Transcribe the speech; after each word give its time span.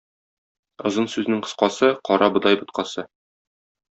Озын 0.89 1.09
сүзнең 1.15 1.43
кыскасы- 1.47 1.91
кара 2.09 2.31
бодай 2.39 2.59
боткасы. 2.65 3.07